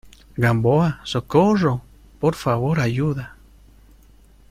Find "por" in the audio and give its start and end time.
2.19-2.33